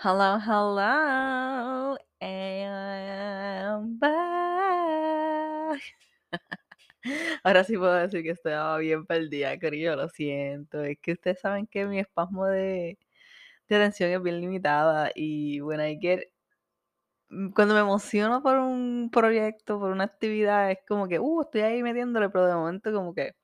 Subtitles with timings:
[0.00, 1.98] Hello, hello.
[2.22, 5.80] I'm back.
[7.44, 10.82] Ahora sí puedo decir que estaba bien perdida, querido, lo siento.
[10.84, 12.98] Es que ustedes saben que mi espasmo de,
[13.68, 16.30] de atención es bien limitada y when I get
[17.54, 21.82] cuando me emociono por un proyecto, por una actividad, es como que, uh, estoy ahí
[21.82, 23.34] metiéndole, pero de momento como que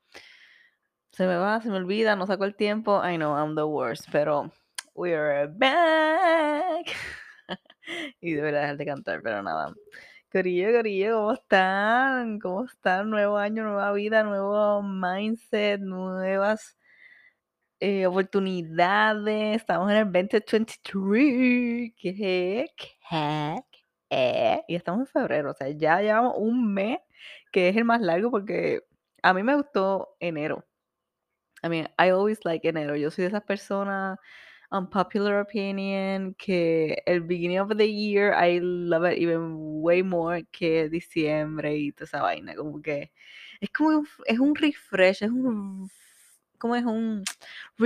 [1.11, 3.01] se me va, se me olvida, no saco el tiempo.
[3.05, 4.51] I know I'm the worst, pero
[4.95, 6.87] we are back.
[8.21, 9.73] y debería dejar de cantar, pero nada.
[10.31, 12.39] Corillo, Corillo, ¿cómo están?
[12.39, 13.09] ¿Cómo están?
[13.09, 16.77] Nuevo año, nueva vida, nuevo mindset, nuevas
[17.79, 19.57] eh, oportunidades.
[19.61, 21.93] Estamos en el 2023.
[21.95, 22.65] ¿Qué?
[22.75, 23.74] ¿Qué?
[24.15, 24.63] ¿Qué?
[24.69, 26.99] Y estamos en febrero, o sea, ya llevamos un mes
[27.51, 28.81] que es el más largo porque
[29.21, 30.63] a mí me gustó enero.
[31.63, 32.95] I mean, I always like enero.
[32.95, 34.19] Yo soy de esas personas
[34.71, 40.89] unpopular opinion que el beginning of the year I love it even way more que
[40.89, 43.11] diciembre y toda esa vaina como que
[43.61, 45.89] es como un, es un refresh es un
[46.57, 47.23] como es un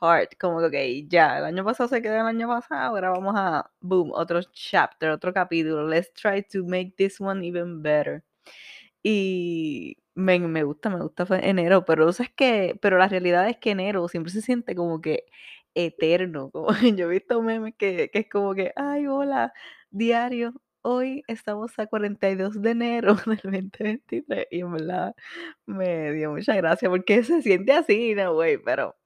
[0.00, 3.34] restart como que okay, ya el año pasado se quedó el año pasado ahora vamos
[3.36, 8.22] a boom otro chapter otro capítulo let's try to make this one even better
[9.02, 13.70] y me, me gusta, me gusta enero, pero es que, pero la realidad es que
[13.70, 15.26] enero siempre se siente como que
[15.74, 16.50] eterno.
[16.50, 19.52] Como, yo he visto memes que, que es como que, ay, hola,
[19.90, 24.46] diario, hoy estamos a 42 de enero del 2023.
[24.50, 24.72] Y en
[25.66, 28.96] me dio mucha gracia porque se siente así, no, güey, pero.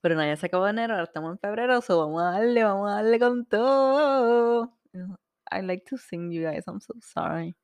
[0.00, 2.90] Pero no, ya se acabó enero, ahora estamos en febrero, so vamos a darle, vamos
[2.90, 4.72] a darle con todo.
[5.50, 7.56] I like to sing you guys, I'm so sorry.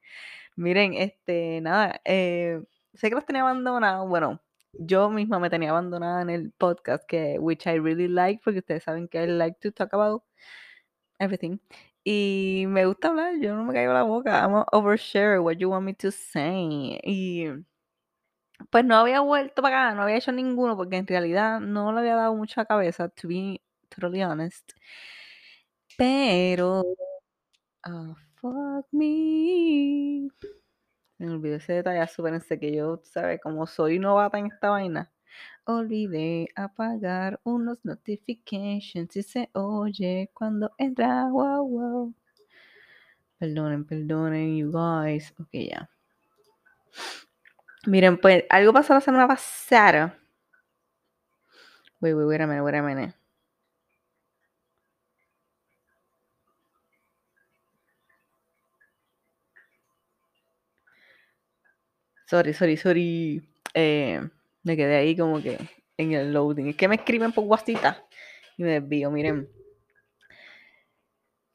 [0.56, 2.60] Miren, este, nada, eh,
[2.94, 4.40] sé que los tenía abandonados, bueno,
[4.72, 8.84] yo misma me tenía abandonada en el podcast, que, which I really like, porque ustedes
[8.84, 10.24] saben que I like to talk about
[11.18, 11.58] everything.
[12.04, 14.42] Y me gusta hablar, yo no me caigo la boca.
[14.42, 17.00] I'm overshare what you want me to say.
[17.02, 17.46] Y
[18.70, 22.00] pues no había vuelto para acá, no había hecho ninguno, porque en realidad no le
[22.00, 24.72] había dado mucha cabeza, to be totally honest.
[25.96, 26.82] Pero,
[27.86, 30.28] oh, fuck me.
[31.18, 33.40] Me olvidé ese detalle, supérense que yo, ¿sabes?
[33.40, 35.12] Como soy novata en esta vaina,
[35.64, 42.14] olvidé apagar unos notifications y se oye cuando entra, wow, wow.
[43.38, 45.32] Perdonen, perdonen, you guys.
[45.38, 45.88] Ok, ya.
[47.86, 50.18] Miren, pues algo pasó la semana pasada.
[52.00, 53.14] Wait, wait, wait a minute, wait a minute.
[62.26, 63.42] Sorry, sorry, sorry.
[63.74, 64.20] Eh,
[64.62, 65.58] me quedé ahí como que
[65.96, 66.68] en el loading.
[66.68, 67.98] Es que me escriben por WhatsApp
[68.56, 69.10] y me desvío.
[69.10, 69.48] Miren.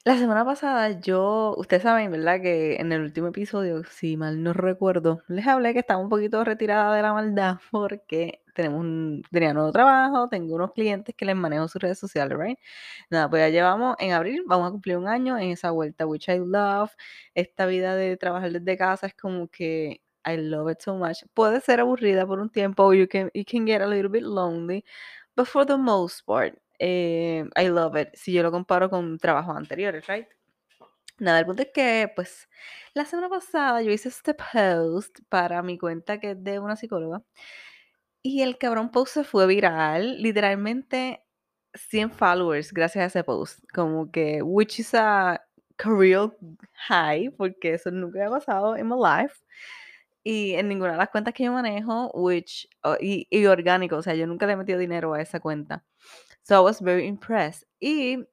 [0.05, 2.41] La semana pasada yo, ustedes saben, ¿verdad?
[2.41, 6.41] Que en el último episodio, si mal no recuerdo, les hablé que estaba un poquito
[6.45, 11.35] retirada de la maldad porque tenemos un, tenía nuevo trabajo, tengo unos clientes que les
[11.35, 12.57] manejo sus redes sociales, ¿right?
[13.09, 16.29] Nada, pues ya llevamos en abril, vamos a cumplir un año en esa vuelta, which
[16.29, 16.91] I love.
[17.35, 21.23] Esta vida de trabajar desde casa es como que I love it so much.
[21.33, 24.85] Puede ser aburrida por un tiempo, you can, you can get a little bit lonely,
[25.35, 28.09] but for the most part, eh, I love it.
[28.15, 30.27] Si yo lo comparo con trabajos anteriores, right?
[31.19, 32.49] Nada, el punto es que, pues,
[32.93, 37.21] la semana pasada yo hice este post para mi cuenta que es de una psicóloga.
[38.21, 41.23] Y el cabrón post se fue viral, literalmente
[41.73, 43.59] 100 followers gracias a ese post.
[43.73, 45.41] Como que, which is a
[45.77, 46.29] career
[46.87, 49.35] high, porque eso nunca ha pasado en mi life.
[50.23, 54.01] Y en ninguna de las cuentas que yo manejo, which, oh, y, y orgánico, o
[54.03, 55.83] sea, yo nunca le he metido dinero a esa cuenta.
[56.49, 57.63] So I was very impressed.
[57.79, 58.27] Y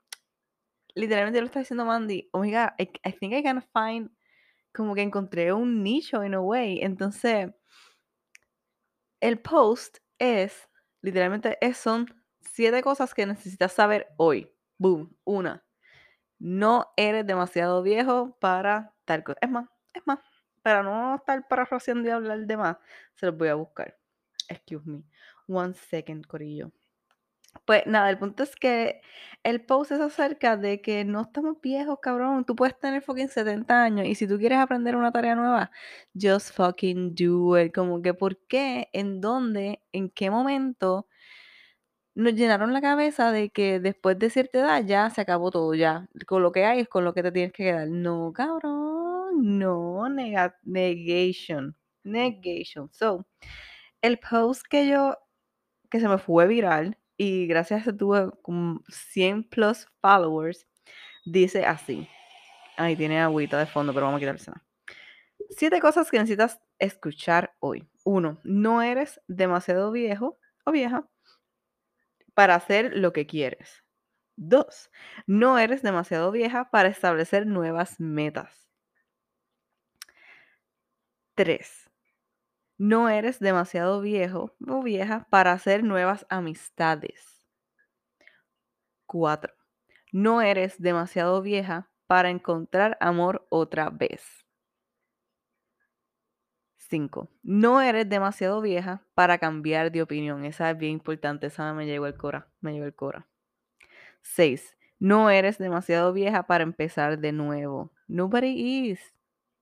[0.95, 4.09] literalmente lo está diciendo Mandy, oh my god, I, think I can find,
[4.73, 6.81] como que encontré un nicho in a way.
[6.81, 7.51] Entonces,
[9.21, 10.67] el post es,
[11.03, 12.07] literalmente, es, son
[12.41, 14.51] siete cosas que necesitas saber hoy.
[14.79, 15.63] Boom, una.
[16.39, 19.41] No eres demasiado viejo para tal cosa.
[19.43, 20.21] Es más, es más,
[20.63, 22.79] para no estar parafraseando y hablar de más,
[23.15, 23.95] se los voy a buscar.
[24.49, 25.05] Excuse me.
[25.49, 26.73] One second, Corillo.
[27.65, 29.01] Pues nada, el punto es que
[29.43, 32.45] el post es acerca de que no estamos viejos, cabrón.
[32.45, 35.71] Tú puedes tener fucking 70 años y si tú quieres aprender una tarea nueva,
[36.21, 37.73] just fucking do it.
[37.75, 38.89] Como que, ¿por qué?
[38.93, 39.81] ¿En dónde?
[39.93, 41.07] ¿En qué momento?
[42.17, 46.09] nos llenaron la cabeza de que después de cierta edad ya se acabó todo, ya.
[46.27, 47.89] Con lo que hay es con lo que te tienes que quedar.
[47.89, 49.59] No, cabrón.
[49.59, 51.77] No, nega negation.
[52.05, 52.89] Negation.
[52.93, 53.27] So,
[54.03, 55.19] el post que yo,
[55.91, 60.67] que se me fue viral y gracias a eso tuve como 100 plus followers,
[61.25, 62.09] dice así.
[62.77, 64.63] Ahí tiene agüita de fondo, pero vamos a quitársela.
[65.51, 67.89] Siete cosas que necesitas escuchar hoy.
[68.05, 71.09] Uno, no eres demasiado viejo o vieja
[72.35, 73.83] para hacer lo que quieres.
[74.37, 74.91] Dos,
[75.27, 78.69] no eres demasiado vieja para establecer nuevas metas.
[81.35, 81.86] Tres,
[82.79, 87.45] no eres demasiado viejo o vieja para hacer nuevas amistades.
[89.07, 89.55] Cuatro,
[90.13, 94.47] no eres demasiado vieja para encontrar amor otra vez.
[96.89, 97.29] 5.
[97.43, 100.45] No eres demasiado vieja para cambiar de opinión.
[100.45, 101.49] Esa es bien importante.
[101.49, 102.49] Esa me llegó el cora.
[102.61, 103.27] Me llegó el cora.
[104.23, 104.77] 6.
[104.99, 107.93] No eres demasiado vieja para empezar de nuevo.
[108.07, 109.01] Nobody is.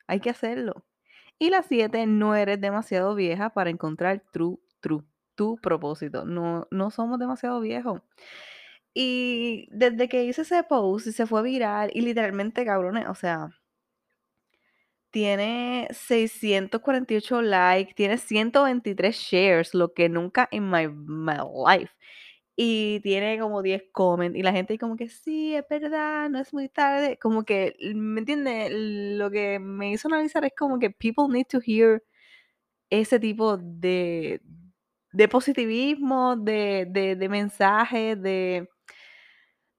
[0.06, 0.84] Hay que hacerlo.
[1.40, 2.06] Y la 7.
[2.06, 5.02] No eres demasiado vieja para encontrar true, true,
[5.34, 6.24] tu propósito.
[6.24, 8.00] No, no somos demasiado viejos.
[8.94, 13.50] Y desde que hice ese post y se fue viral y literalmente, cabrones, o sea,
[15.10, 21.36] tiene 648 likes, tiene 123 shares, lo que nunca en my, my
[21.66, 21.92] life.
[22.56, 26.52] Y tiene como 10 comments y la gente como que sí, es verdad, no es
[26.54, 27.18] muy tarde.
[27.18, 28.70] Como que, ¿me entiendes?
[29.18, 32.02] Lo que me hizo analizar es como que people need to hear
[32.90, 34.42] ese tipo de,
[35.12, 38.68] de positivismo, de, de, de mensajes, de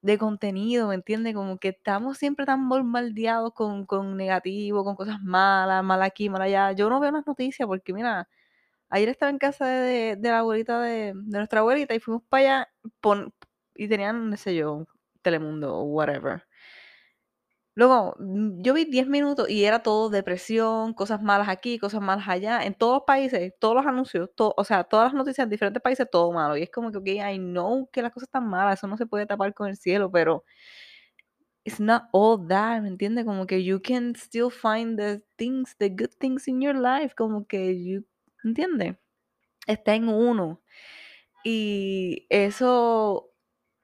[0.02, 1.34] de contenido, ¿me entiendes?
[1.34, 6.42] Como que estamos siempre tan bombardeados con, con negativo, con cosas malas, mal aquí, mal
[6.42, 6.72] allá.
[6.72, 8.28] Yo no veo las noticias porque, mira,
[8.88, 12.68] ayer estaba en casa de, la abuelita de, nuestra abuelita y fuimos para allá
[13.74, 14.86] y tenían, no sé yo,
[15.22, 16.44] Telemundo o whatever.
[17.76, 22.26] Luego, mm, yo vi 10 minutos y era todo depresión, cosas malas aquí, cosas malas
[22.26, 25.82] allá, en todos los países, todos los anuncios, o sea, todas las noticias en diferentes
[25.82, 26.56] países, todo malo.
[26.56, 29.04] Y es como que, ok, I know que las cosas están malas, eso no se
[29.06, 30.42] puede tapar con el cielo, pero
[31.64, 33.24] it's not all that, ¿me entiendes?
[33.26, 37.46] Como que you can still find the things, the good things in your life, como
[37.46, 38.04] que you,
[38.46, 38.96] ¿entiendes?
[39.66, 40.62] Está en uno.
[41.44, 43.32] Y eso,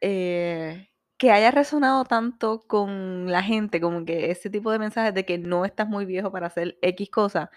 [0.01, 0.89] eh,
[1.19, 5.39] que haya resonado tanto con la gente, como que ese tipo de mensajes de que
[5.39, 7.51] no estás muy viejo para hacer X cosa,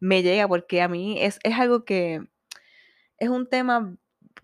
[0.00, 2.22] me llega porque a mí es, es algo que
[3.18, 3.96] es un tema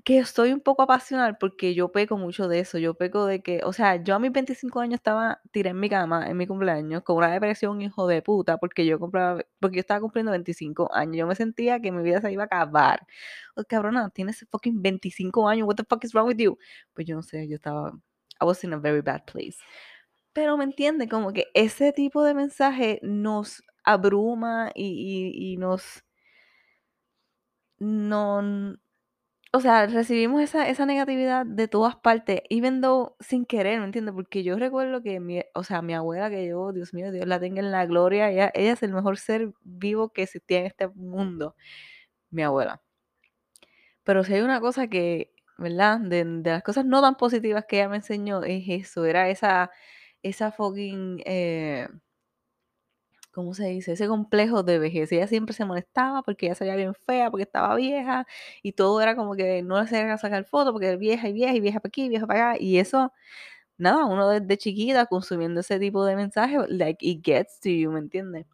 [0.04, 2.78] que estoy un poco apasional porque yo peco mucho de eso.
[2.78, 5.88] Yo peco de que, o sea, yo a mis 25 años estaba tiré en mi
[5.88, 9.80] cama en mi cumpleaños con una depresión hijo de puta porque yo compraba, porque yo
[9.80, 11.16] estaba cumpliendo 25 años.
[11.16, 13.06] Yo me sentía que mi vida se iba a acabar.
[13.56, 15.66] Oh, cabrona, tienes fucking 25 años.
[15.66, 16.58] What the fuck is wrong with you?
[16.94, 17.92] Pues yo no sé, yo estaba
[18.40, 19.58] I was in a very bad place.
[20.32, 26.04] Pero me entiende, como que ese tipo de mensaje nos abruma y, y, y nos.
[27.80, 28.76] No.
[29.52, 34.14] O sea, recibimos esa, esa negatividad de todas partes, even though sin querer, ¿me entiendes?
[34.14, 37.40] Porque yo recuerdo que mi, o sea, mi abuela, que yo, Dios mío, Dios la
[37.40, 40.88] tenga en la gloria, ella, ella es el mejor ser vivo que existía en este
[40.88, 41.56] mundo,
[42.30, 42.82] mi abuela.
[44.04, 46.00] Pero si hay una cosa que ¿verdad?
[46.00, 49.70] De, de, las cosas no tan positivas que ella me enseñó es eso, era esa,
[50.22, 51.88] esa fucking, eh,
[53.36, 53.92] ¿cómo se dice?
[53.92, 55.12] Ese complejo de vejez.
[55.12, 58.26] Ella siempre se molestaba porque ella se veía bien fea, porque estaba vieja
[58.62, 61.54] y todo era como que no le hacía sacar fotos porque era vieja y vieja
[61.54, 62.60] y vieja para aquí, vieja para acá.
[62.62, 63.12] Y eso,
[63.78, 68.00] nada, uno desde chiquita consumiendo ese tipo de mensajes, like it gets to you, ¿me
[68.00, 68.46] entiendes?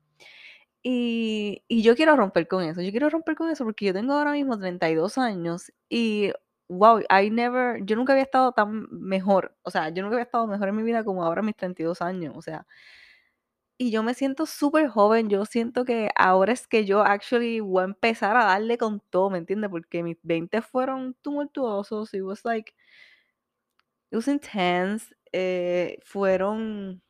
[0.83, 2.83] Y, y, yo quiero romper con eso.
[2.83, 6.33] Yo quiero romper con eso porque yo tengo ahora mismo 32 años y
[6.69, 10.47] wow, I never, yo nunca había estado tan mejor, o sea, yo nunca había estado
[10.47, 12.67] mejor en mi vida como ahora a mis 32 años, o sea,
[13.83, 17.83] y yo me siento súper joven, yo siento que ahora es que yo actually voy
[17.83, 19.71] a empezar a darle con todo, ¿me entiendes?
[19.71, 22.73] Porque mis 20 fueron tumultuosos, it was like,
[24.11, 27.03] it was intense, eh, fueron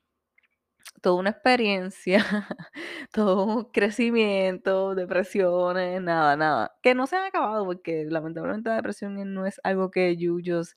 [1.00, 2.19] toda una experiencia,
[3.12, 6.73] todo un crecimiento, depresiones, nada, nada.
[6.83, 10.73] Que no se han acabado porque lamentablemente la depresión no es algo que you just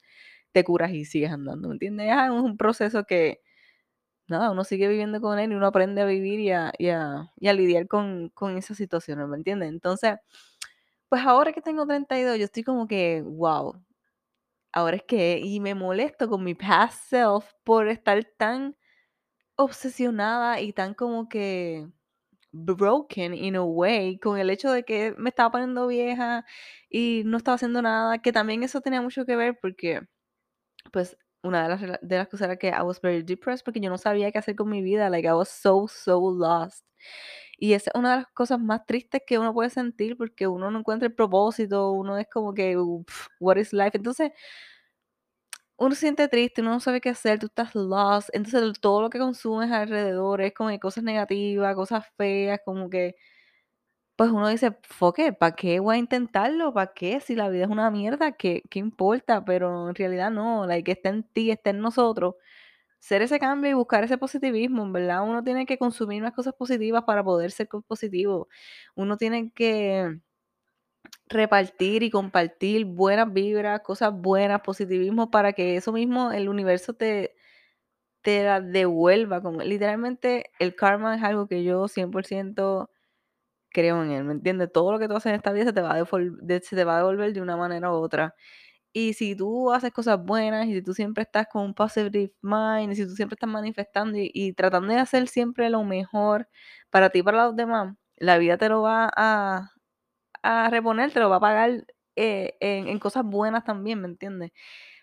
[0.51, 2.07] te curas y sigues andando, ¿me entiendes?
[2.11, 3.41] Es un proceso que,
[4.27, 7.87] nada, uno sigue viviendo con él y uno aprende a vivir y a, y lidiar
[7.87, 9.69] con, con esas situaciones, ¿me entiendes?
[9.69, 10.17] Entonces,
[11.09, 13.75] pues ahora que tengo 32, yo estoy como que, wow,
[14.73, 18.75] ahora es que, y me molesto con mi past self por estar tan
[19.57, 21.87] obsesionada y tan como que
[22.53, 26.45] broken in a way con el hecho de que me estaba poniendo vieja
[26.89, 30.01] y no estaba haciendo nada, que también eso tenía mucho que ver porque,
[30.91, 33.89] pues, una de las, de las cosas era que I was very depressed porque yo
[33.89, 36.85] no sabía qué hacer con mi vida, like I was so, so lost.
[37.57, 40.71] Y esa es una de las cosas más tristes que uno puede sentir porque uno
[40.71, 43.91] no encuentra el propósito, uno es como que, "Uf, what is life?
[43.97, 44.31] Entonces,
[45.77, 49.09] uno se siente triste, uno no sabe qué hacer, tú estás lost, entonces todo lo
[49.09, 53.15] que consumes alrededor es como que cosas negativas, cosas feas, como que,
[54.15, 54.67] pues uno dice,
[55.17, 56.73] it, ¿para qué voy a intentarlo?
[56.73, 57.19] ¿Para qué?
[57.19, 59.43] Si la vida es una mierda, ¿qué, qué importa?
[59.45, 62.35] Pero en realidad no, like, está en ti, está en nosotros.
[62.99, 67.03] Ser ese cambio y buscar ese positivismo, verdad, uno tiene que consumir más cosas positivas
[67.05, 68.49] para poder ser positivo.
[68.95, 70.19] Uno tiene que
[71.27, 77.35] repartir y compartir buenas vibras, cosas buenas, positivismo, para que eso mismo el universo te,
[78.21, 79.41] te la devuelva.
[79.41, 82.89] Como, literalmente el karma es algo que yo 100%
[83.75, 84.71] creo en él, ¿me entiendes?
[84.73, 87.57] Todo lo que tú haces en esta vida se te va a devolver de una
[87.57, 88.33] manera u otra.
[88.93, 92.93] Y si tú haces cosas buenas y si tú siempre estás con un positive mind
[92.93, 96.47] y si tú siempre estás manifestando y, tratando de hacer siempre lo mejor
[96.91, 99.71] para ti y para los demás, la vida te lo va a,
[100.43, 104.51] a reponer, te lo va a pagar eh, en, en cosas buenas también, ¿me entiendes?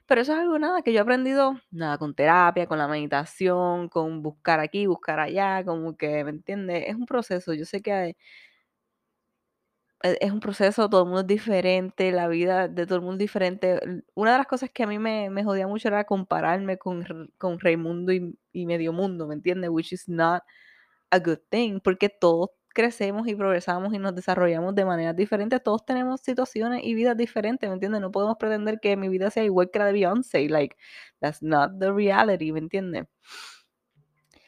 [0.07, 3.89] Pero eso es algo nada que yo he aprendido, nada, con terapia, con la meditación,
[3.89, 6.85] con buscar aquí, buscar allá, como que, ¿me entiendes?
[6.89, 8.17] Es un proceso, yo sé que
[10.03, 13.19] es un proceso, todo el mundo es diferente, la vida de todo el mundo es
[13.21, 13.81] diferente.
[14.15, 17.05] Una de las cosas que a mí me, me jodía mucho era compararme con,
[17.39, 19.71] con Raimundo y, y Medio Mundo, ¿me entiendes?
[19.71, 20.43] Which is not
[21.11, 25.85] a good thing, porque todos crecemos y progresamos y nos desarrollamos de maneras diferentes, todos
[25.85, 28.01] tenemos situaciones y vidas diferentes, ¿me entiendes?
[28.01, 30.77] No podemos pretender que mi vida sea igual que la de Beyoncé, like,
[31.21, 33.07] that's not the reality, ¿me entiendes?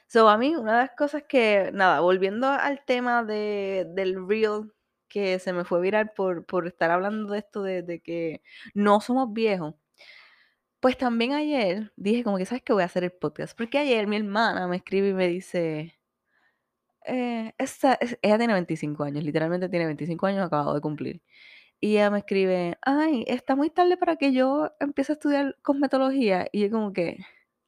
[0.07, 4.73] So, a mí, una de las cosas que, nada, volviendo al tema de, del reel
[5.15, 8.43] que se me fue viral por, por estar hablando de esto de, de que
[8.75, 9.77] no somos viejos,
[10.81, 12.73] pues también ayer dije como que, ¿sabes qué?
[12.73, 15.99] Voy a hacer el podcast, porque ayer mi hermana me escribe y me dice,
[17.07, 21.23] eh, esta- es- ella tiene 25 años, literalmente tiene 25 años, acabado de cumplir.
[21.81, 26.49] Y ella me escribe, ay, está muy tarde para que yo empiece a estudiar cosmetología.
[26.53, 27.19] Y yo como que,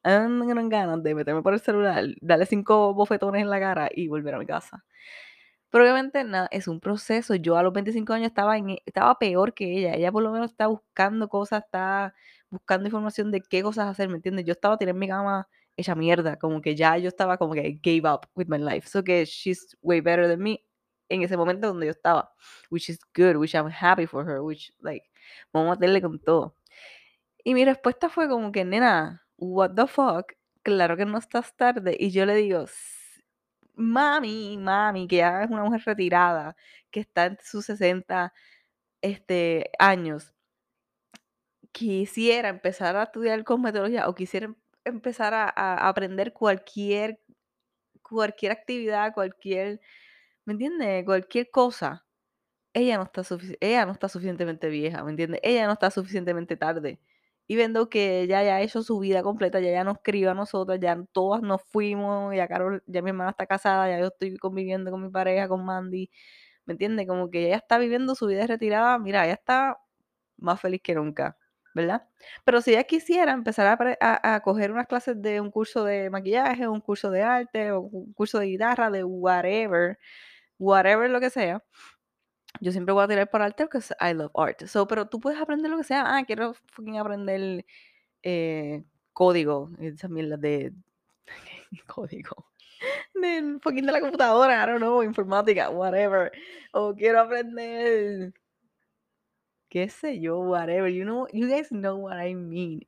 [0.05, 0.11] me
[0.55, 4.35] dan ganas de meterme por el celular, darle cinco bofetones en la cara y volver
[4.35, 4.85] a mi casa.
[5.69, 7.35] Pero obviamente nada, es un proceso.
[7.35, 9.93] Yo a los 25 años estaba, e- estaba peor que ella.
[9.95, 12.13] Ella por lo menos está buscando cosas, está
[12.49, 14.45] buscando información de qué cosas hacer, ¿me entiendes?
[14.45, 18.09] Yo estaba en mi cama hecha mierda, como que ya yo estaba como que gave
[18.11, 18.87] up with my life.
[18.87, 20.63] So que she's way better than me
[21.09, 22.31] en ese momento donde yo estaba,
[22.69, 25.03] which is good, which I'm happy for her, which like,
[25.53, 26.55] vamos a meterle con todo.
[27.43, 30.33] Y mi respuesta fue como que, nena, what the fuck,
[30.63, 31.95] claro que no estás tarde.
[31.99, 32.96] Y yo le digo, "S-
[33.77, 36.55] mami, mami, que ya es una mujer retirada,
[36.91, 38.33] que está en sus 60
[39.01, 40.33] este, años,
[41.71, 44.55] quisiera empezar a estudiar cosmetología o quisiera em-
[44.85, 45.49] empezar a,
[45.89, 47.19] aprender cualquier,
[48.03, 49.81] cualquier actividad, cualquier,
[50.45, 51.05] ¿me entiendes?
[51.05, 52.05] Cualquier cosa.
[52.73, 53.23] Ella no está
[53.61, 55.41] ella no está suficientemente vieja, ¿me entiendes?
[55.43, 56.99] Ella no está suficientemente tarde.
[57.47, 60.33] Y viendo que ella ya ha hecho su vida completa, ya ya nos crió a
[60.33, 64.37] nosotras, ya todas nos fuimos, ya Carol, ya mi hermana está casada, ya yo estoy
[64.37, 66.09] conviviendo con mi pareja, con Mandy,
[66.65, 67.07] ¿me entiendes?
[67.07, 69.77] Como que ella está viviendo su vida retirada, mira, ella está
[70.37, 71.37] más feliz que nunca,
[71.73, 72.07] ¿verdad?
[72.45, 76.09] Pero si ella quisiera empezar a, a, a coger unas clases de un curso de
[76.09, 79.97] maquillaje, un curso de arte, o un curso de guitarra, de whatever,
[80.59, 81.63] whatever lo que sea,
[82.61, 84.65] yo siempre voy a tirar para arte porque I love art.
[84.65, 86.17] So, pero tú puedes aprender lo que sea.
[86.17, 87.65] Ah, quiero fucking aprender
[88.23, 88.83] eh,
[89.13, 89.71] código.
[89.79, 90.73] Esa mierda de
[91.87, 92.47] código.
[93.13, 96.31] Del fucking de la computadora, I don't know, informática, whatever.
[96.73, 98.33] O quiero aprender,
[99.69, 100.91] qué sé yo, whatever.
[100.91, 102.81] You know, you guys know what I mean.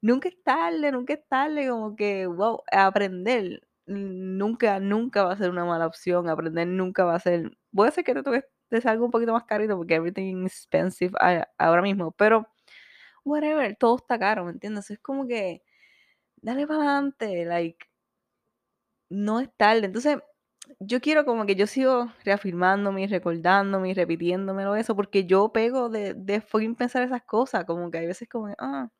[0.00, 5.50] Nunca es tarde, nunca es tarde, como que, wow, aprender nunca, nunca va a ser
[5.50, 6.28] una mala opción.
[6.28, 7.56] Aprender nunca va a ser.
[7.72, 11.12] Puede ser que te toque te salga un poquito más carito porque everything is expensive
[11.58, 12.48] ahora mismo, pero
[13.24, 14.90] whatever, todo está caro, ¿me entiendes?
[14.90, 15.62] Es como que
[16.36, 17.86] dale para adelante, like,
[19.10, 19.86] no es tarde.
[19.86, 20.18] Entonces,
[20.80, 25.88] yo quiero como que yo sigo reafirmándome y recordándome y repitiéndomelo eso, porque yo pego
[25.88, 26.42] de, de
[26.76, 28.90] pensar esas cosas, como que hay veces como, ah,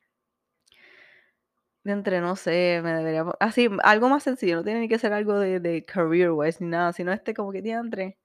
[1.84, 5.12] de entre, no sé, me debería, así, algo más sencillo, no tiene ni que ser
[5.12, 8.18] algo de, de career wise ni nada, sino este como que tiene entre,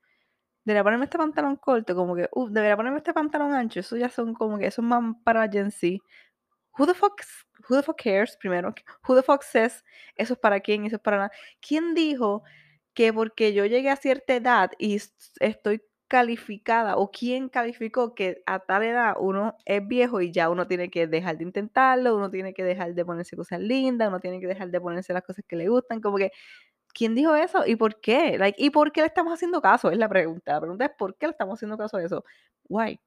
[0.66, 4.10] debería ponerme este pantalón corto, como que, uff, debería ponerme este pantalón ancho, eso ya
[4.10, 5.98] son como que, eso es más para Gen Z.
[6.78, 7.22] Who the fuck,
[7.70, 8.74] who the fuck cares, primero,
[9.08, 9.84] who the fuck says,
[10.16, 11.32] eso es para quién, eso es para nada.
[11.62, 12.44] ¿Quién dijo
[12.94, 15.00] que porque yo llegué a cierta edad y
[15.40, 20.68] estoy calificada, o quién calificó que a tal edad uno es viejo y ya uno
[20.68, 24.40] tiene que dejar de intentarlo, uno tiene que dejar de ponerse cosas lindas, uno tiene
[24.40, 26.32] que dejar de ponerse las cosas que le gustan, como que,
[26.94, 28.38] ¿quién dijo eso y por qué?
[28.38, 29.92] Like, ¿y por qué le estamos haciendo caso?
[29.92, 30.54] Es la pregunta.
[30.54, 32.24] La pregunta es, ¿por qué le estamos haciendo caso a eso?
[32.70, 33.00] Why?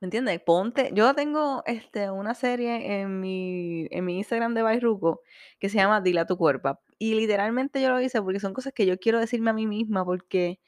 [0.00, 0.40] ¿Me entiendes?
[0.40, 5.20] Ponte yo tengo, este, una serie en mi en mi Instagram de Bairruco
[5.58, 8.72] que se llama Dile a tu cuerpo, y literalmente yo lo hice porque son cosas
[8.72, 10.58] que yo quiero decirme a mí misma, porque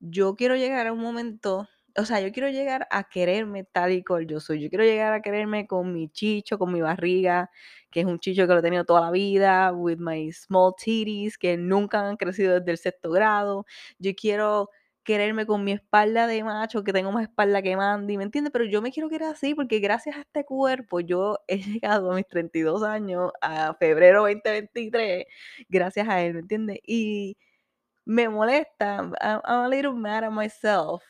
[0.00, 1.68] yo quiero llegar a un momento,
[1.98, 4.60] o sea, yo quiero llegar a quererme tal y cual yo soy.
[4.60, 7.50] Yo quiero llegar a quererme con mi chicho, con mi barriga,
[7.90, 11.36] que es un chicho que lo he tenido toda la vida, with my small titties,
[11.38, 13.66] que nunca han crecido desde el sexto grado.
[13.98, 14.70] Yo quiero
[15.04, 18.52] quererme con mi espalda de macho, que tengo más espalda que Mandy, ¿me entiendes?
[18.52, 22.14] Pero yo me quiero querer así porque gracias a este cuerpo yo he llegado a
[22.14, 25.24] mis 32 años, a febrero 2023,
[25.68, 26.78] gracias a él, ¿me entiendes?
[26.86, 27.36] Y
[28.06, 29.14] me molesta, I'm
[29.44, 31.02] I'm a little mad at myself,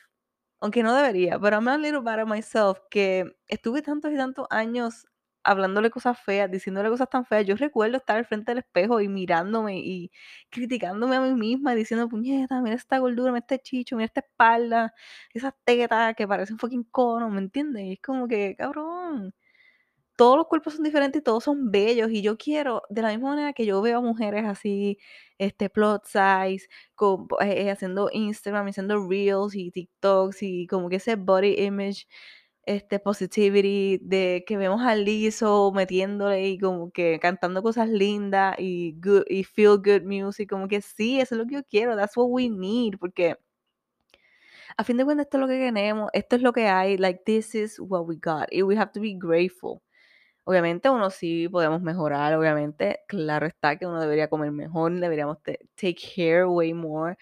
[0.61, 5.05] aunque no debería, pero I'm a little at myself, que estuve tantos y tantos años
[5.43, 7.45] hablándole cosas feas, diciéndole cosas tan feas.
[7.45, 10.11] Yo recuerdo estar al frente del espejo y mirándome y
[10.49, 14.93] criticándome a mí misma diciendo: "Puñeta, mira esta gordura, mira este chicho, mira esta espalda,
[15.33, 17.83] esas tetas que parecen fucking cono", ¿me entiendes?
[17.85, 19.33] Y es como que, cabrón,
[20.19, 23.29] todos los cuerpos son diferentes y todos son bellos, y yo quiero, de la misma
[23.31, 24.97] manera que yo veo a mujeres así,
[25.39, 30.97] este, plus size, con eh eh, haciendo Instagram, haciendo reels y TikToks, y como que
[30.97, 32.07] ese body image,
[32.65, 38.95] este, positivity de que vemos a Lizzo metiéndole y como que cantando cosas lindas y
[39.01, 42.17] good y feel good music, como que sí, eso es lo que yo quiero, that's
[42.17, 43.37] what we need, porque
[44.77, 47.21] a fin de cuentas esto es lo que tenemos, esto es lo que hay, like,
[47.25, 49.81] this is what we got, y we have to be grateful.
[50.49, 55.37] Obviamente, uno sí podemos mejorar, obviamente, claro está que uno debería comer mejor, deberíamos
[55.75, 57.15] take care way more,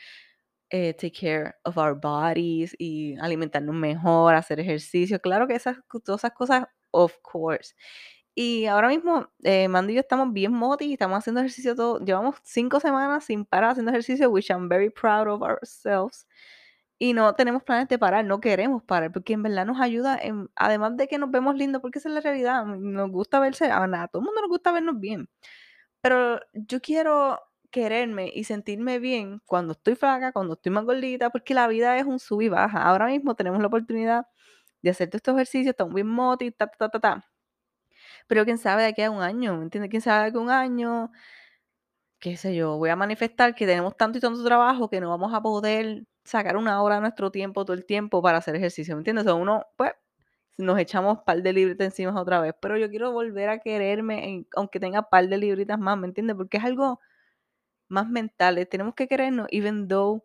[0.69, 5.19] eh, take care of our bodies y alimentarnos mejor, hacer ejercicio.
[5.22, 7.75] Claro que esas todas esas cosas, of course.
[8.36, 12.38] Y ahora mismo, eh, Mandy y yo estamos bien moti, estamos haciendo ejercicio todo llevamos
[12.43, 16.27] 5 semanas sin parar haciendo ejercicio, which I'm very proud of ourselves.
[17.00, 20.50] Y no tenemos planes de parar, no queremos parar, porque en verdad nos ayuda en
[20.55, 23.86] además de que nos vemos lindos, porque esa es la realidad, nos gusta verse a
[23.88, 25.29] nada, a todo el mundo nos gusta vernos bien.
[26.01, 27.40] Pero yo quiero
[27.72, 32.05] quererme y sentirme bien cuando estoy flaca, cuando estoy más gordita, porque la vida es
[32.05, 32.81] un sub y baja.
[32.83, 34.27] Ahora mismo tenemos la oportunidad
[34.81, 37.25] de hacer todos estos ejercicios, estamos bien moti, ta, ta, ta, ta.
[38.27, 39.90] Pero quién sabe de aquí a un año, ¿me entiendes?
[39.90, 41.12] Quién sabe de aquí a un año,
[42.20, 45.33] qué sé yo, voy a manifestar que tenemos tanto y tanto trabajo que no vamos
[45.33, 49.01] a poder sacar una hora de nuestro tiempo todo el tiempo para hacer ejercicio, ¿me
[49.01, 49.27] entiendes?
[49.27, 49.94] O uno, pues,
[50.57, 54.79] nos echamos par de libritas encima otra vez, pero yo quiero volver a quererme, aunque
[54.79, 56.35] tenga par de libritas más, ¿me entiendes?
[56.37, 57.00] Porque es algo
[57.90, 60.24] más mental, tenemos que querernos, even though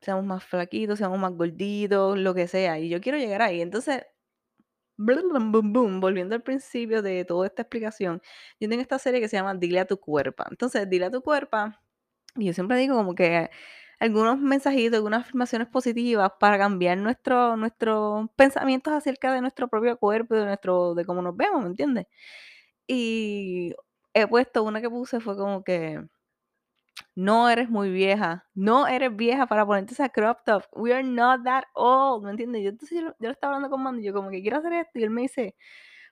[0.00, 3.60] seamos más flaquitos, seamos más gorditos, lo que sea, y yo quiero llegar ahí.
[3.60, 4.04] Entonces,
[4.96, 8.22] blum, bum, bum, volviendo al principio de toda esta explicación,
[8.60, 10.44] yo tengo esta serie que se llama Dile a tu cuerpo.
[10.50, 11.58] Entonces, Dile a tu cuerpo,
[12.36, 13.50] y yo siempre digo como que
[14.00, 20.34] algunos mensajitos, algunas afirmaciones positivas para cambiar nuestro, nuestros pensamientos acerca de nuestro propio cuerpo,
[20.34, 22.06] de nuestro, de cómo nos vemos, ¿me entiendes?
[22.86, 23.74] Y
[24.14, 26.00] he puesto una que puse fue como que
[27.14, 30.64] no eres muy vieja, no eres vieja para ponerte esa crop top.
[30.72, 32.62] We are not that old, ¿me entiendes?
[32.62, 34.98] Yo, entonces yo, yo lo estaba hablando con Mando yo como que quiero hacer esto
[34.98, 35.56] y él me dice,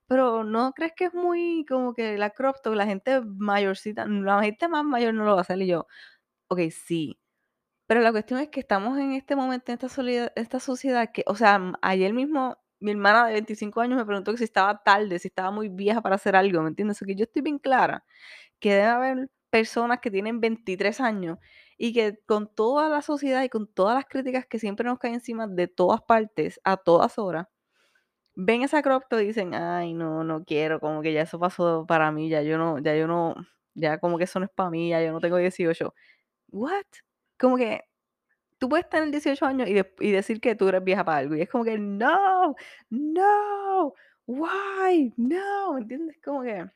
[0.09, 4.43] pero ¿no crees que es muy como que la crop top, la gente mayorcita, la
[4.43, 5.61] gente más mayor no lo va a hacer?
[5.63, 5.87] Y yo,
[6.49, 7.19] ok, sí,
[7.87, 11.37] pero la cuestión es que estamos en este momento, en esta, esta sociedad que, o
[11.37, 15.29] sea, ayer mismo mi hermana de 25 años me preguntó que si estaba tarde, si
[15.29, 17.01] estaba muy vieja para hacer algo, ¿me entiendes?
[17.03, 18.05] O que yo estoy bien clara
[18.61, 21.39] que debe haber personas que tienen 23 años
[21.79, 25.15] y que con toda la sociedad y con todas las críticas que siempre nos caen
[25.15, 27.49] encima de todas partes, a todas horas,
[28.35, 31.87] ven esa crop top y dicen, ay, no, no quiero, como que ya eso pasó
[31.87, 33.35] para mí, ya yo no, ya yo no,
[33.75, 35.95] ya como que eso no es para mí, ya yo no tengo 18.
[36.51, 36.85] What?
[37.39, 37.85] Como que
[38.59, 41.37] tú puedes tener 18 años y, de- y decir que tú eres vieja para algo.
[41.37, 42.57] Y es como que, no,
[42.91, 43.95] no,
[44.27, 46.19] why, no, ¿me entiendes?
[46.25, 46.67] Como que,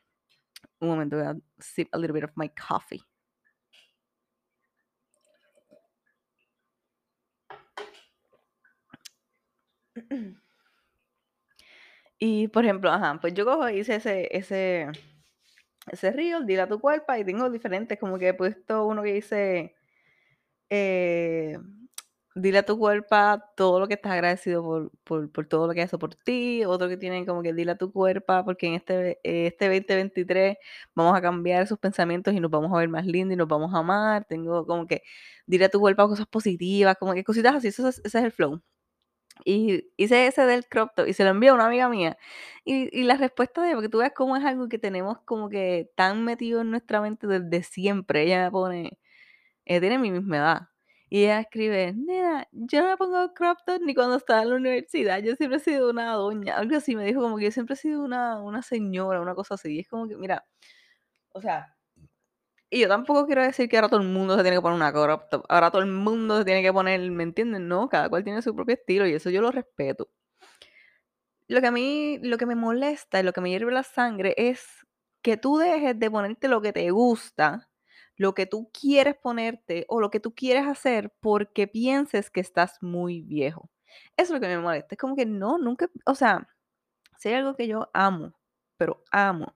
[0.81, 3.01] un momento, voy a sip a little bit of my coffee.
[12.19, 14.87] Y, por ejemplo, ajá, pues yo cojo y hice ese ese
[15.91, 19.13] ese reel, dile a tu cuerpo, y tengo diferentes, como que he puesto uno que
[19.13, 19.75] dice,
[20.71, 21.57] eh,
[22.35, 23.15] dile a tu cuerpo
[23.57, 26.63] todo lo que estás agradecido por, por, todo lo que ha hecho por ti.
[26.65, 30.57] Otro que tienen como que dile a tu cuerpo, porque en este, este 2023
[30.95, 33.73] vamos a cambiar esos pensamientos y nos vamos a ver más lindos y nos vamos
[33.73, 34.25] a amar.
[34.25, 35.03] Tengo como que
[35.45, 37.67] dile a tu cuerpo cosas positivas, como que cositas así.
[37.69, 38.61] Ese es el flow.
[39.45, 42.17] Y hice ese del crop top y se lo envié a una amiga mía.
[42.63, 46.23] Y, la respuesta de porque tú ves cómo es algo que tenemos como que tan
[46.23, 48.23] metido en nuestra mente desde siempre.
[48.23, 48.99] Ella me pone,
[49.65, 50.61] ella tiene mi misma edad.
[51.09, 54.55] Y ella escribe, nena, yo no me pongo crop top ni cuando estaba en la
[54.55, 55.19] universidad.
[55.21, 56.57] Yo siempre he sido una doña.
[56.57, 59.55] Algo así me dijo como que yo siempre he sido una, una señora, una cosa
[59.55, 59.75] así.
[59.75, 60.45] Y es como que, mira,
[61.33, 61.75] o sea,
[62.73, 64.93] y yo tampoco quiero decir que ahora todo el mundo se tiene que poner una
[64.93, 65.43] crop top.
[65.49, 67.67] Ahora todo el mundo se tiene que poner, ¿me entienden?
[67.67, 70.09] No, cada cual tiene su propio estilo y eso yo lo respeto.
[71.49, 74.33] Lo que a mí, lo que me molesta y lo que me hierve la sangre
[74.37, 74.65] es
[75.21, 77.69] que tú dejes de ponerte lo que te gusta,
[78.21, 82.77] lo que tú quieres ponerte o lo que tú quieres hacer porque pienses que estás
[82.79, 83.71] muy viejo.
[84.15, 84.93] Eso es lo que me molesta.
[84.93, 86.47] Es como que no, nunca, o sea,
[87.17, 88.35] si hay algo que yo amo,
[88.77, 89.55] pero amo,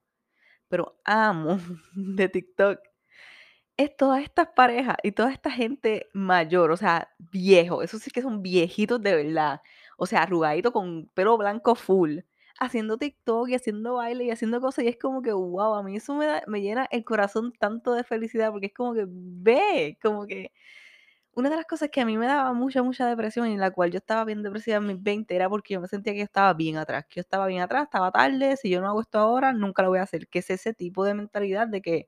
[0.67, 1.59] pero amo
[1.95, 2.79] de TikTok,
[3.77, 8.23] es todas estas parejas y toda esta gente mayor, o sea, viejo, esos sí que
[8.23, 9.61] son viejitos de verdad,
[9.95, 12.21] o sea, arrugadito con pelo blanco full,
[12.59, 15.95] haciendo TikTok y haciendo baile y haciendo cosas y es como que, wow, a mí
[15.97, 19.97] eso me, da- me llena el corazón tanto de felicidad porque es como que, ve,
[20.01, 20.51] como que
[21.33, 23.71] una de las cosas que a mí me daba mucha, mucha depresión y en la
[23.71, 26.53] cual yo estaba bien depresiva en mis 20 era porque yo me sentía que estaba
[26.53, 29.51] bien atrás, que yo estaba bien atrás, estaba tarde, si yo no hago esto ahora,
[29.53, 32.07] nunca lo voy a hacer, que es ese tipo de mentalidad de que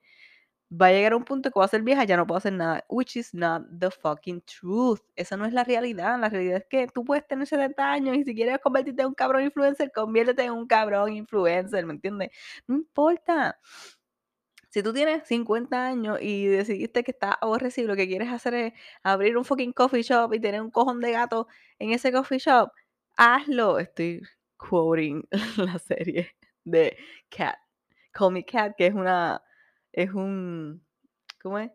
[0.70, 2.54] va a llegar a un punto que voy a ser vieja, ya no puedo hacer
[2.54, 5.02] nada, which is not the fucking truth.
[5.16, 6.20] Esa no es la realidad.
[6.20, 9.14] La realidad es que tú puedes tener 70 años y si quieres convertirte en un
[9.14, 12.30] cabrón influencer, conviértete en un cabrón influencer, ¿me entiendes?
[12.68, 13.60] No importa.
[14.70, 18.54] Si tú tienes 50 años y decidiste que estás aborrecido y lo que quieres hacer
[18.54, 21.48] es abrir un fucking coffee shop y tener un cojón de gato
[21.80, 22.70] en ese coffee shop,
[23.16, 23.80] hazlo.
[23.80, 24.22] Estoy
[24.58, 25.24] quoting
[25.58, 26.98] la serie de
[27.30, 27.58] Cat.
[28.12, 29.42] Call Me Cat, que es una,
[29.98, 30.86] es un,
[31.42, 31.72] ¿cómo es?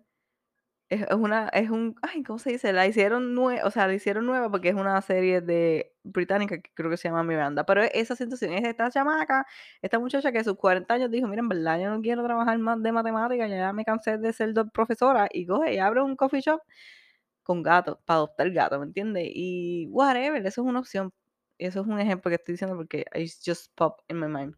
[0.90, 2.72] Es, una, es un, ay, ¿cómo se dice?
[2.72, 6.70] La hicieron nueva, o sea, la hicieron nueva porque es una serie de británica que
[6.74, 9.46] creo que se llama Miranda, pero esa situación es esta chamaca,
[9.80, 12.80] esta muchacha que a sus 40 años dijo, miren, verdad, yo no quiero trabajar más
[12.82, 16.61] de matemáticas, ya me cansé de ser profesora, y coge y abre un coffee shop
[17.42, 19.24] con gatos, para adoptar gatos, ¿me entiendes?
[19.35, 21.12] Y whatever, eso es una opción,
[21.58, 24.56] eso es un ejemplo que estoy diciendo porque it's just pop in my mind.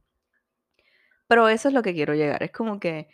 [1.28, 3.08] Pero eso es lo que quiero llegar, es como que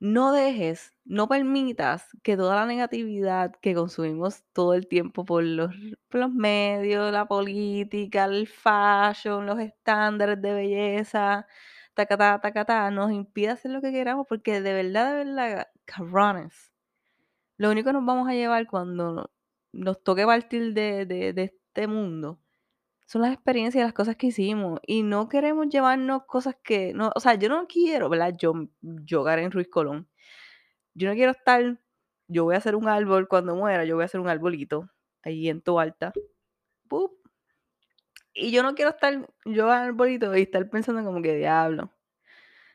[0.00, 5.72] no dejes, no permitas que toda la negatividad que consumimos todo el tiempo por los,
[6.32, 11.46] medios, la política, el fashion, los estándares de belleza,
[11.94, 16.72] tacatá, tacatá, nos impida hacer lo que queramos, porque de verdad, de verdad, cabrones,
[17.58, 19.30] lo único que nos vamos a llevar cuando
[19.72, 22.40] nos toque partir de este mundo
[23.08, 24.80] son las experiencias y las cosas que hicimos.
[24.86, 28.34] Y no queremos llevarnos cosas que, no, o sea, yo no quiero, ¿verdad?
[28.38, 30.08] Yo, yo Karen Ruiz Colón
[30.98, 31.78] yo no quiero estar,
[32.26, 34.90] yo voy a hacer un árbol cuando muera, yo voy a hacer un arbolito
[35.22, 36.12] ahí en tu alta.
[36.88, 37.12] ¡pup!
[38.34, 41.92] Y yo no quiero estar, yo al arbolito y estar pensando como que diablo.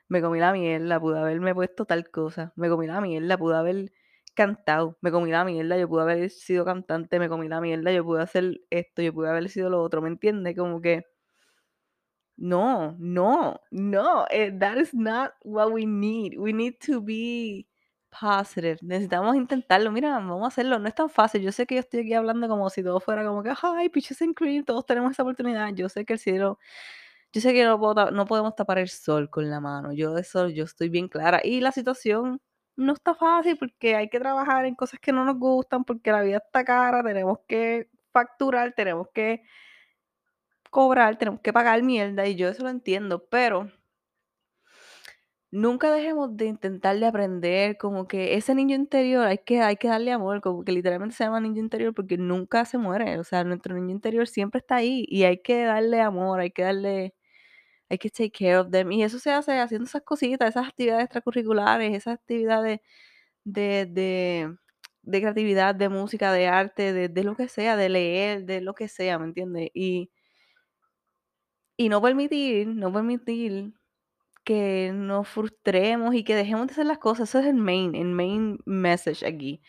[0.07, 2.53] Me comí la mierda, pude haberme puesto tal cosa.
[2.55, 3.91] Me comí la mierda, pude haber
[4.33, 4.97] cantado.
[5.01, 7.19] Me comí la mierda, yo pude haber sido cantante.
[7.19, 10.01] Me comí la mierda, yo pude hacer esto, yo pude haber sido lo otro.
[10.01, 10.55] ¿Me entiendes?
[10.57, 11.05] Como que
[12.37, 14.25] no, no, no.
[14.31, 16.37] eh, that is not what we need.
[16.37, 17.67] We need to be
[18.09, 18.77] positive.
[18.81, 19.91] Necesitamos intentarlo.
[19.91, 20.79] Mira, vamos a hacerlo.
[20.79, 21.41] No es tan fácil.
[21.41, 24.21] Yo sé que yo estoy aquí hablando como si todo fuera como que, ay, peaches
[24.21, 25.69] and cream, todos tenemos esa oportunidad.
[25.73, 26.59] Yo sé que el cielo,
[27.33, 29.93] yo sé que no, puedo no podemos tapar el sol con la mano.
[29.93, 31.41] Yo eso, yo estoy bien clara.
[31.43, 32.41] Y la situación
[32.75, 36.21] no está fácil porque hay que trabajar en cosas que no nos gustan, porque la
[36.21, 39.43] vida está cara, tenemos que facturar, tenemos que
[40.69, 43.69] cobrar, tenemos que pagar mierda y yo eso lo entiendo, pero
[45.51, 49.87] nunca dejemos de intentar de aprender, como que ese niño interior hay que, hay que
[49.87, 53.43] darle amor, como que literalmente se llama niño interior porque nunca se muere, o sea,
[53.43, 57.13] nuestro niño interior siempre está ahí y hay que darle amor, hay que darle,
[57.93, 61.05] hay que take care of them y eso se hace haciendo esas cositas, esas actividades
[61.05, 62.79] extracurriculares, esas actividades
[63.45, 64.55] de, de,
[65.03, 68.75] de creatividad, de música, de arte, de, de lo que sea, de leer, de lo
[68.75, 69.69] que sea, ¿me entiendes?
[69.73, 70.11] Y,
[71.77, 73.73] y no permitir, no permitir
[74.45, 77.29] que nos frustremos y que dejemos de hacer las cosas.
[77.29, 79.61] Eso es el main, el main message aquí.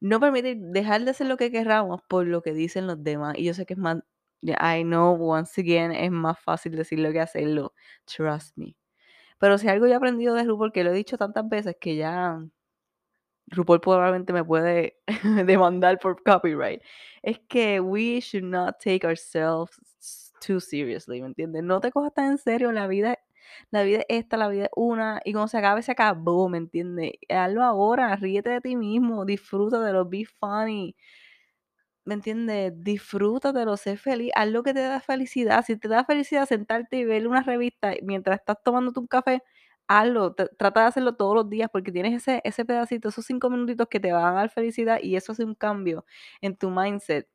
[0.00, 3.36] No permitir dejar de hacer lo que querramos por lo que dicen los demás.
[3.38, 3.98] Y yo sé que es más,
[4.52, 7.74] I know, once again, es más fácil decirlo que hacerlo.
[8.04, 8.76] Trust me.
[9.38, 11.96] Pero si algo yo he aprendido de RuPaul, que lo he dicho tantas veces que
[11.96, 12.40] ya
[13.48, 14.96] RuPaul probablemente me puede
[15.46, 16.82] demandar por copyright.
[17.22, 19.78] Es que we should not take ourselves
[20.40, 21.62] too seriously, ¿me entiendes?
[21.62, 23.18] No te cojas tan en serio, la vida,
[23.70, 26.58] la vida es esta, la vida es una, y cuando se acabe, se acabó, ¿me
[26.58, 27.12] entiendes?
[27.28, 30.96] Hazlo ahora, ríete de ti mismo, disfruta de lo be funny.
[32.06, 32.72] ¿Me entiendes?
[32.76, 35.64] Disfrútatelo, sé feliz, haz lo que te da felicidad.
[35.64, 39.42] Si te da felicidad sentarte y ver una revista mientras estás tomándote un café,
[39.88, 43.88] hazlo, trata de hacerlo todos los días porque tienes ese, ese pedacito, esos cinco minutitos
[43.88, 46.04] que te van a dar felicidad y eso hace un cambio
[46.42, 47.26] en tu mindset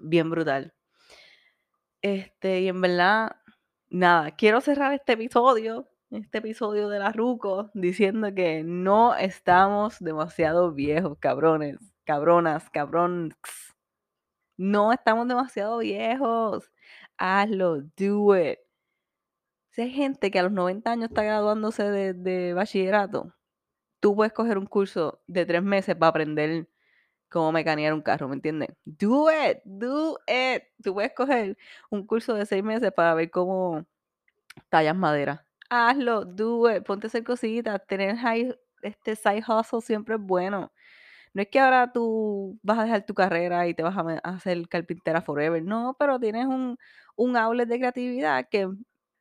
[0.00, 0.74] bien brutal.
[2.02, 3.36] Este, y en verdad,
[3.90, 10.72] nada, quiero cerrar este episodio, este episodio de la Ruco, diciendo que no estamos demasiado
[10.72, 13.36] viejos, cabrones, cabronas, cabrones.
[14.60, 16.70] No estamos demasiado viejos.
[17.16, 18.58] Hazlo, do it.
[19.70, 23.34] Si hay gente que a los 90 años está graduándose de, bachillerato,
[24.00, 26.68] tú puedes coger un curso de tres meses para aprender
[27.30, 28.68] cómo mecanear un carro, ¿me entiendes?
[28.84, 30.64] Do it, do it.
[30.84, 31.56] Tú puedes coger
[31.88, 33.86] un curso de seis meses para ver cómo
[34.68, 35.46] tallas madera.
[35.70, 37.80] Hazlo, do it, ponte a hacer cositas.
[37.86, 38.14] Tener
[38.82, 40.70] este side hustle siempre es bueno.
[41.34, 44.68] No es que ahora tú vas a dejar tu carrera y te vas a, hacer
[44.68, 46.76] carpintera forever, no, pero tienes un,
[47.16, 48.68] un outlet de creatividad que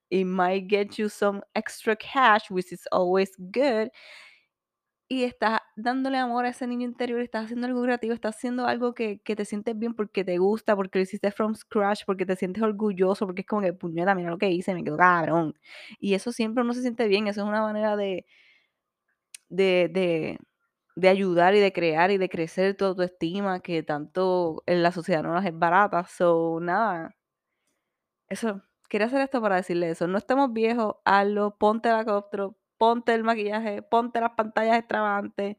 [0.10, 3.89] it might get you some extra cash, which is always good,
[5.12, 8.93] y estás dándole amor a ese niño interior, estás haciendo algo creativo, estás haciendo algo
[8.93, 12.36] que, que te sientes bien porque te gusta, porque lo hiciste from scratch, porque te
[12.36, 15.56] sientes orgulloso, porque es como que, puñeta, mira lo que hice, me quedó cabrón.
[16.00, 18.26] Y eso siempre uno se siente bien, eso es una manera de,
[19.50, 20.38] de,
[20.95, 25.23] de ayudar y de crear y de crecer tu autoestima que tanto en la sociedad
[25.23, 26.06] no las es barata.
[26.06, 27.15] So, nada,
[28.30, 30.08] eso, quería hacer esto para decirle eso.
[30.08, 35.58] No estamos viejos, hazlo, ponte la coptro, ponte el maquillaje, ponte las pantallas extravagantes,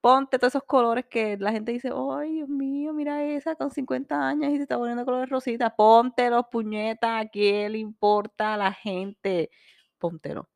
[0.00, 4.28] ponte todos esos colores que la gente dice, ay, Dios mío, mira esa con 50
[4.28, 5.72] años y se está poniendo colores rositas.
[5.76, 9.50] Póntelo, puñeta, ¿a quién le importa a la gente?
[9.98, 10.48] Póntelo,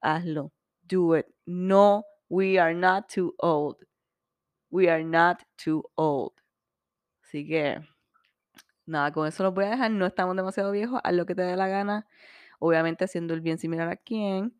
[0.00, 1.26] hazlo, do it.
[1.46, 2.04] No,
[2.34, 3.76] we are not too old.
[4.70, 6.32] We are not too old.
[7.22, 7.80] Así que,
[8.86, 9.90] nada, con eso los voy a dejar.
[9.92, 11.00] No estamos demasiado viejos.
[11.04, 12.06] Haz lo que te dé la gana.
[12.60, 14.56] Obviamente haciendo el bien similar a quien.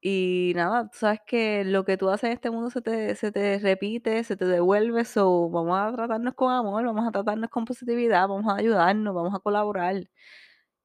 [0.00, 3.32] Y nada, tú sabes que lo que tú haces en este mundo se te, se
[3.32, 5.04] te repite, se te devuelve.
[5.04, 9.34] So, vamos a tratarnos con amor, vamos a tratarnos con positividad, vamos a ayudarnos, vamos
[9.34, 10.08] a colaborar.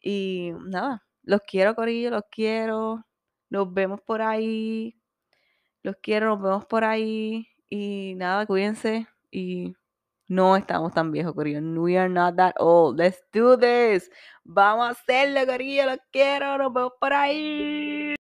[0.02, 3.06] Y nada, los quiero, Corillo, los quiero.
[3.50, 4.95] Nos vemos por ahí.
[5.86, 7.48] Los quiero, nos vemos por ahí.
[7.69, 9.08] Y nada, cuídense.
[9.30, 9.76] Y
[10.28, 11.60] no estamos tan viejos, Corillo.
[11.62, 12.98] We are not that old.
[12.98, 14.10] Let's do this.
[14.43, 15.86] Vamos a hacerlo, Corillo.
[15.86, 16.58] Los quiero.
[16.58, 18.15] Nos vemos por ahí.